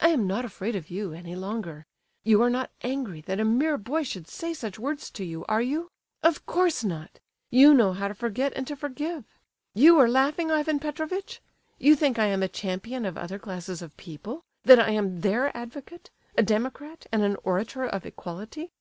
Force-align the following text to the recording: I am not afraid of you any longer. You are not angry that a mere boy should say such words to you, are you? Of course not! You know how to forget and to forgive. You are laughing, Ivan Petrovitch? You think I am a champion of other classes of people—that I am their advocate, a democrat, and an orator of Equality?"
I 0.00 0.08
am 0.08 0.26
not 0.26 0.44
afraid 0.44 0.74
of 0.74 0.90
you 0.90 1.12
any 1.12 1.36
longer. 1.36 1.86
You 2.24 2.42
are 2.42 2.50
not 2.50 2.72
angry 2.82 3.20
that 3.20 3.38
a 3.38 3.44
mere 3.44 3.78
boy 3.78 4.02
should 4.02 4.26
say 4.26 4.52
such 4.52 4.80
words 4.80 5.12
to 5.12 5.24
you, 5.24 5.44
are 5.44 5.62
you? 5.62 5.92
Of 6.24 6.44
course 6.44 6.82
not! 6.82 7.20
You 7.50 7.72
know 7.72 7.92
how 7.92 8.08
to 8.08 8.14
forget 8.14 8.52
and 8.56 8.66
to 8.66 8.74
forgive. 8.74 9.24
You 9.74 9.96
are 10.00 10.08
laughing, 10.08 10.50
Ivan 10.50 10.80
Petrovitch? 10.80 11.40
You 11.78 11.94
think 11.94 12.18
I 12.18 12.26
am 12.26 12.42
a 12.42 12.48
champion 12.48 13.04
of 13.06 13.16
other 13.16 13.38
classes 13.38 13.80
of 13.80 13.96
people—that 13.96 14.80
I 14.80 14.90
am 14.90 15.20
their 15.20 15.56
advocate, 15.56 16.10
a 16.36 16.42
democrat, 16.42 17.06
and 17.12 17.22
an 17.22 17.36
orator 17.44 17.84
of 17.86 18.04
Equality?" 18.04 18.72